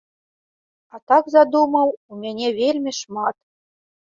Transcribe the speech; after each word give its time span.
А 0.95 0.99
так 1.11 1.23
задумаў 1.35 1.87
у 1.93 2.13
мяне 2.25 2.47
вельмі 2.61 2.91
шмат. 3.03 3.35